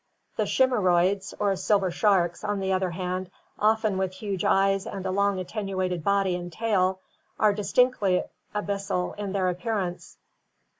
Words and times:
The 0.35 0.45
chimaeroids 0.45 1.35
or 1.37 1.55
silver 1.55 1.91
sharks 1.91 2.41
(see 2.41 2.47
Fig. 2.47 2.47
11), 2.47 2.53
on 2.55 2.59
the 2.59 2.73
other 2.73 2.89
hand, 2.89 3.29
often 3.59 3.99
with 3.99 4.13
huge 4.13 4.43
eyes 4.43 4.87
and 4.87 5.05
a 5.05 5.11
long 5.11 5.37
attenuated 5.39 6.03
body 6.03 6.35
and 6.35 6.51
tail, 6.51 7.01
are 7.39 7.53
dis 7.53 7.71
tinctly 7.71 8.23
abyssal 8.55 9.15
in 9.19 9.31
their 9.31 9.47
appearance. 9.47 10.17